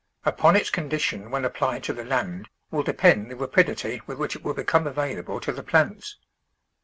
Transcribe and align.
Ui^on 0.25 0.57
its 0.59 0.71
con 0.71 0.89
dition 0.89 1.29
when 1.29 1.45
applied 1.45 1.83
to 1.83 1.93
the 1.93 2.03
land 2.03 2.49
will 2.71 2.81
depend 2.81 3.29
the 3.29 3.35
rapidity 3.35 4.01
with 4.07 4.17
which 4.17 4.35
it 4.35 4.43
will 4.43 4.55
become 4.55 4.87
available 4.87 5.39
to 5.39 5.51
the 5.51 5.61
plants. 5.61 6.17